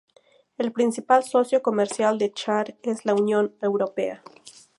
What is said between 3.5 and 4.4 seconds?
Europea.